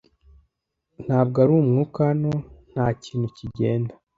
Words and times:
ntabwo 1.05 1.35
ari 1.43 1.51
umwuka 1.59 1.99
hano 2.09 2.31
nta 2.71 2.85
kintu 3.03 3.27
kigenda 3.37 3.93